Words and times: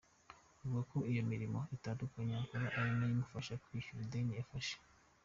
Avuga 0.61 0.81
ko 0.91 0.97
iyo 1.09 1.19
imirimo 1.25 1.59
itandukanye 1.75 2.33
akora 2.41 2.65
ari 2.79 2.89
yo 2.99 3.05
imufasha 3.13 3.59
kwishyura 3.63 3.99
ideni 4.05 4.33
yafashe. 4.39 4.75